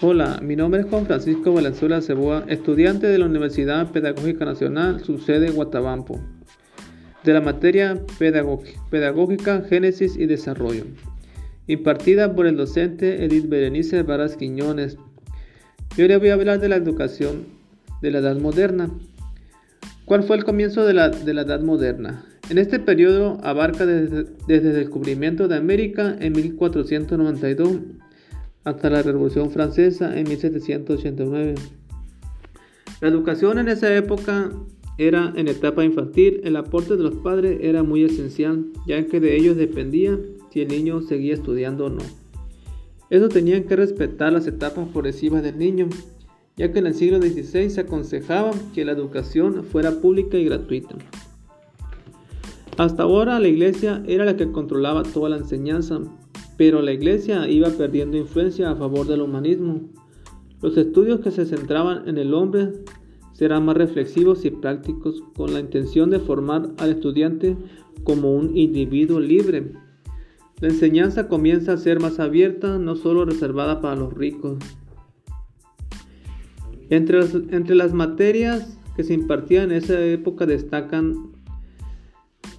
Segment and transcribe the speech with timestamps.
[0.00, 5.18] Hola, mi nombre es Juan Francisco Valenzuela Ceboa, estudiante de la Universidad Pedagógica Nacional, su
[5.18, 6.20] sede Guatabampo,
[7.24, 10.84] de la materia Pedagógica, Génesis y Desarrollo,
[11.66, 14.98] impartida por el docente Edith Berenice Varas Quiñones.
[15.96, 17.46] Yo le voy a hablar de la educación
[18.00, 18.90] de la Edad Moderna.
[20.04, 22.24] ¿Cuál fue el comienzo de la, de la Edad Moderna?
[22.50, 27.80] En este periodo abarca desde, desde el descubrimiento de América en 1492
[28.68, 31.54] hasta la Revolución Francesa en 1789.
[33.00, 34.52] La educación en esa época
[34.98, 39.36] era en etapa infantil, el aporte de los padres era muy esencial, ya que de
[39.36, 40.18] ellos dependía
[40.52, 42.02] si el niño seguía estudiando o no.
[43.08, 45.88] Eso tenían que respetar las etapas progresivas del niño,
[46.56, 50.96] ya que en el siglo XVI se aconsejaba que la educación fuera pública y gratuita.
[52.76, 56.00] Hasta ahora la iglesia era la que controlaba toda la enseñanza,
[56.58, 59.80] pero la iglesia iba perdiendo influencia a favor del humanismo.
[60.60, 62.72] Los estudios que se centraban en el hombre
[63.32, 67.56] serán más reflexivos y prácticos con la intención de formar al estudiante
[68.02, 69.72] como un individuo libre.
[70.60, 74.58] La enseñanza comienza a ser más abierta, no solo reservada para los ricos.
[76.90, 81.37] Entre las, entre las materias que se impartían en esa época destacan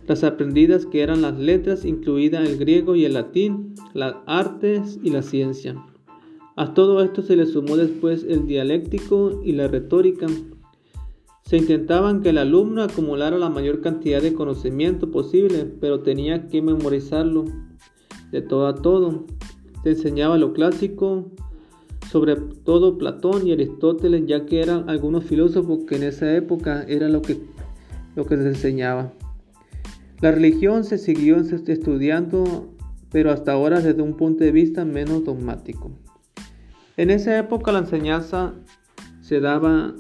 [0.10, 5.12] las aprendidas que eran las letras, incluida el griego y el latín, las artes y
[5.12, 5.76] la ciencia.
[6.56, 10.26] A todo esto se le sumó después el dialéctico y la retórica.
[11.44, 16.64] Se intentaban que el alumno acumulara la mayor cantidad de conocimiento posible, pero tenía que
[16.64, 17.46] memorizarlo
[18.32, 19.26] de todo a todo.
[19.84, 21.30] Se enseñaba lo clásico,
[22.12, 27.10] sobre todo Platón y Aristóteles, ya que eran algunos filósofos que en esa época era
[27.10, 27.38] lo que,
[28.16, 29.14] lo que se enseñaba.
[30.22, 32.76] La religión se siguió estudiando,
[33.10, 35.92] pero hasta ahora desde un punto de vista menos dogmático.
[36.98, 38.54] En esa época la enseñanza
[39.22, 39.96] se daba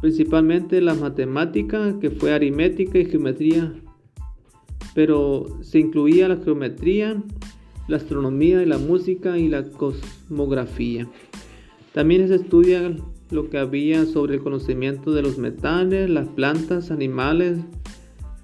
[0.00, 3.74] principalmente la matemática, que fue aritmética y geometría,
[4.94, 7.20] pero se incluía la geometría,
[7.88, 11.08] la astronomía y la música y la cosmografía.
[11.92, 12.94] También se estudia
[13.30, 17.58] lo que había sobre el conocimiento de los metales, las plantas, animales,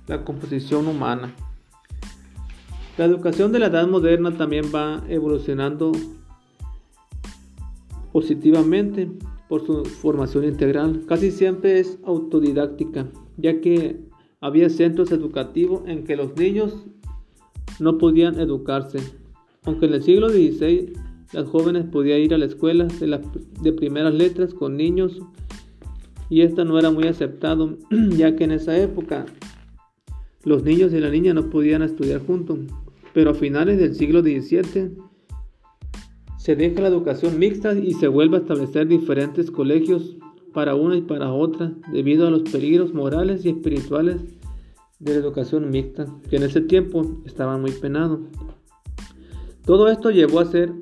[0.07, 1.35] la composición humana.
[2.99, 5.93] La educación de la edad moderna también va evolucionando
[8.13, 9.11] positivamente
[9.49, 11.03] por su formación integral.
[11.07, 13.07] Casi siempre es autodidáctica,
[13.37, 14.01] ya que
[14.41, 16.87] había centros educativos en que los niños
[17.79, 18.99] no podían educarse.
[19.65, 20.93] Aunque en el siglo XVI
[21.33, 23.21] las jóvenes podían ir a la escuela de,
[23.61, 25.21] de primeras letras con niños
[26.31, 27.77] y esto no era muy aceptado,
[28.17, 29.27] ya que en esa época
[30.47, 32.61] los niños y la niña no podían estudiar juntos,
[33.13, 34.93] pero a finales del siglo XVII
[36.39, 40.17] se deja la educación mixta y se vuelve a establecer diferentes colegios
[40.55, 44.23] para una y para otra debido a los peligros morales y espirituales
[45.01, 48.21] de la educación mixta, que en ese tiempo estaba muy penado.
[49.65, 50.73] Todo esto llevó a hacer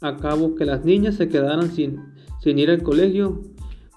[0.00, 1.98] a cabo que las niñas se quedaran sin,
[2.40, 3.40] sin ir al colegio,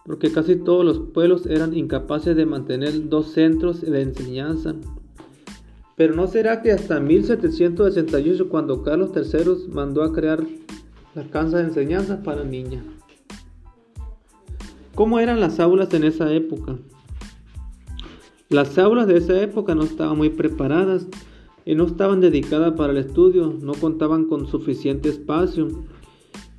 [0.03, 4.75] porque casi todos los pueblos eran incapaces de mantener dos centros de enseñanza
[6.01, 10.43] pero no será que hasta 1768 cuando Carlos III mandó a crear
[11.13, 12.83] la casa de enseñanza para niñas.
[14.95, 16.79] ¿Cómo eran las aulas en esa época?
[18.49, 21.05] Las aulas de esa época no estaban muy preparadas
[21.65, 25.67] y no estaban dedicadas para el estudio, no contaban con suficiente espacio,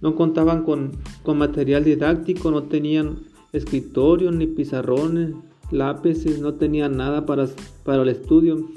[0.01, 0.93] no contaban con,
[1.35, 5.35] material didáctico, no tenían escritorios ni pizarrones,
[5.73, 7.49] lápices, no tenían nada para,
[7.83, 8.69] para el estudio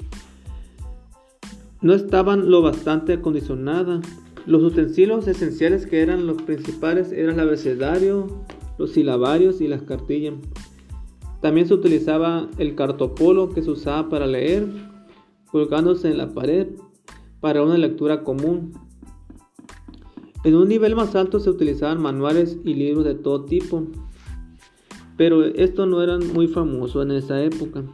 [1.82, 4.06] no estaban lo bastante acondicionadas.
[4.46, 8.44] Los utensilios esenciales que eran los principales eran el abecedario,
[8.78, 10.34] los silabarios y las cartillas.
[11.40, 14.66] También se utilizaba el cartopolo que se usaba para leer,
[15.50, 16.68] colgándose en la pared
[17.40, 18.72] para una lectura común.
[20.44, 23.86] En un nivel más alto se utilizaban manuales y libros de todo tipo,
[25.16, 27.84] pero estos no eran muy famosos en esa época.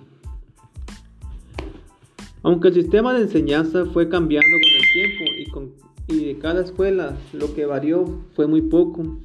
[2.42, 5.72] Aunque el sistema de enseñanza fue cambiando con el tiempo y, con,
[6.08, 8.04] de cada escuela lo que varió
[8.34, 9.18] fue muy poco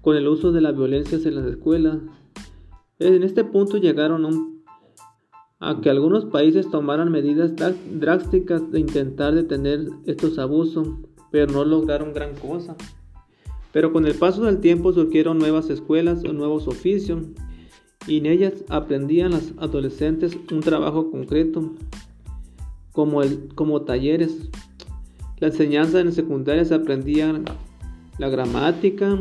[0.00, 1.98] con el uso de la violencia en las escuelas.
[2.98, 4.62] En este punto llegaron
[5.60, 7.52] a que algunos países tomaran medidas
[7.90, 10.88] drásticas de intentar detener estos abusos,
[11.30, 12.76] pero no lograron gran cosa.
[13.72, 17.26] Pero con el paso del tiempo surgieron nuevas escuelas o nuevos oficios
[18.06, 21.72] y en ellas aprendían las adolescentes un trabajo concreto
[22.92, 24.48] como, el, como talleres.
[25.38, 27.40] La enseñanza en secundaria se aprendía
[28.18, 29.18] la gramática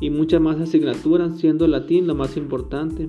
[0.00, 3.08] y muchas más asignaturas, siendo latín lo más importante.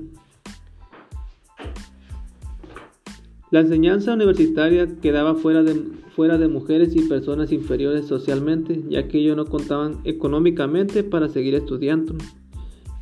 [3.52, 5.76] La enseñanza universitaria quedaba fuera de,
[6.16, 11.56] fuera de mujeres y personas inferiores socialmente, ya que ellos no contaban económicamente para seguir
[11.56, 12.16] estudiando.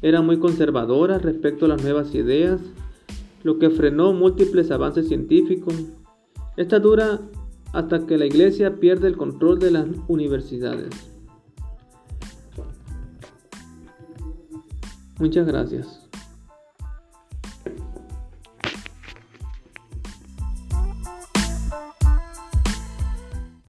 [0.04, 2.60] Era muy conservadora respecto a las nuevas ideas,
[3.42, 5.76] lo que frenó múltiples avances científicos.
[6.58, 7.22] Esta dura
[7.72, 10.90] hasta que la Iglesia pierde el control de las universidades.
[15.20, 16.03] Muchas gracias.